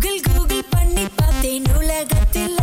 [0.00, 2.56] Google Google பண்ணி பார்த்தேன் உலகத்தில்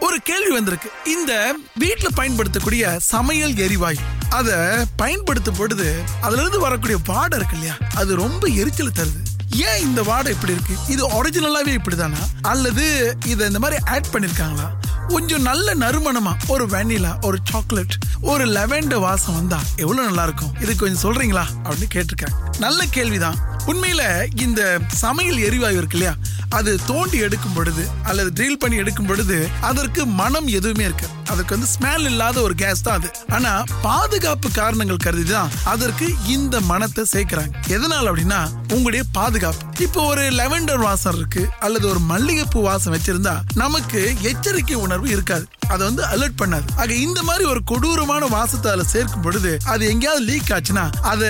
[0.00, 0.88] ஒரு கேள்வி வந்திருக்கு.
[1.04, 3.96] இந்த வீட்டுல பயன்படுத்தக்கூடிய சமையல் எரிவாயு
[4.28, 4.50] அத
[4.96, 7.76] பயன்படுத்தும் பொழுது அதுல இருந்து வரக்கூடிய வாடை இருக்கு இல்லையா?
[7.94, 9.20] அது ரொம்ப எரிச்சல் தருது.
[9.56, 10.74] ஏன் இந்த வாடை இப்படி இருக்கு?
[10.88, 12.22] இது ஒரிஜினலாவே இப்படிதானா?
[12.42, 14.68] அல்லது இதை இந்த மாதிரி ஆட் பண்ணிருக்காங்களா?
[15.08, 20.76] கொஞ்சம் நல்ல நறுமணமா ஒரு வெனிலா ஒரு சாக்லேட் ஒரு லெவெண்டர் வாசம் வந்தா எவ்வளவு நல்லா இருக்கும் இது
[20.76, 21.44] கொஞ்சம் சொல்றீங்களா?
[21.64, 22.58] அப்படின்னு கேட்டிருக்கேன்.
[22.58, 23.38] நல்ல கேள்விதான்.
[23.66, 26.16] உண்மையில இந்த சமையல் எரிவாயு இருக்கு இல்லையா?
[26.48, 31.70] அது தோண்டி எடுக்கும் பொழுது அல்லது ட்ரில் பண்ணி எடுக்கும் பொழுது அதற்கு மனம் எதுவுமே இருக்கு அதற்கு வந்து
[31.74, 33.10] ஸ்மெல் இல்லாத ஒரு கேஸ் தான் அது.
[33.36, 33.52] ஆனா
[33.86, 37.52] பாதுகாப்பு காரணங்கள் கருதி தான் அதற்கு இந்த மனத்தை சேர்க்கிறாங்க.
[37.76, 38.40] எதனால அப்படின்னா
[38.74, 39.64] உங்களுடைய பாதுகாப்பு.
[39.86, 45.46] இப்போ ஒரு லெவெண்டர் வாசம் இருக்கு அல்லது ஒரு மல்லிகைப்பூ வாசம் வச்சிருந்தா நமக்கு எச்சரிக்கை உணர்வு இருக்காது.
[45.72, 46.66] அதை வந்து அலர்ட் பண்ணாது.
[46.82, 51.28] ஆக இந்த மாதிரி ஒரு கொடூரமான வாசத்தை அதில் சேர்க்கும் பொழுது அது எங்கேயாவது லீக் ஆச்சுன்னா அதை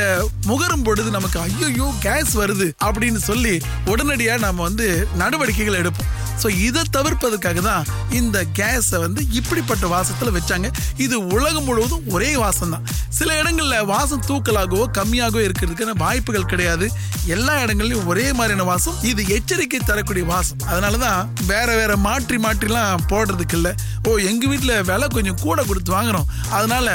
[0.51, 3.55] முகரும் பொழுது நமக்கு ஐயோ கேஸ் வருது அப்படின்னு சொல்லி
[3.92, 4.87] உடனடியாக நம்ம வந்து
[5.23, 6.12] நடவடிக்கைகள் எடுப்போம்.
[6.42, 7.87] ஸோ இதை தவிர்ப்பதற்காக தான்
[8.19, 10.69] இந்த கேஸை வந்து இப்படிப்பட்ட வாசத்தில் வச்சாங்க.
[11.05, 12.84] இது உலகம் முழுவதும் ஒரே வாசம் தான்.
[13.19, 16.86] சில இடங்களில் வாசம் தூக்கலாகவோ கம்மியாகவோ இருக்கிறதுக்கான வாய்ப்புகள் கிடையாது.
[17.34, 20.61] எல்லா இடங்கள்லையும் ஒரே மாதிரியான வாசம் இது எச்சரிக்கை தரக்கூடிய வாசம்.
[20.70, 21.20] அதனால தான்
[21.53, 23.72] வேற வேற மாற்றி மாற்றிலாம் போடுறதுக்கு இல்லை.
[24.09, 26.28] ஓ எங்கள் வீட்டில் விலை கொஞ்சம் கூட கொடுத்து வாங்குறோம்.
[26.59, 26.86] அதனால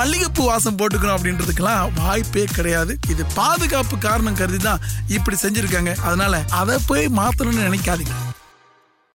[0.00, 2.92] மல்லிகைப்பூ வாசம் போட்டுக்கணும் அப்படின்றதுக்கெல்லாம் வாய்ப்பே கிடையாது.
[3.14, 4.84] இது பாதுகாப்பு காரணம் கருதி தான்
[5.18, 5.94] இப்படி செஞ்சுருக்காங்க.
[6.08, 8.16] அதனால அதை போய் மாற்றணும்னு நினைக்காதீங்க.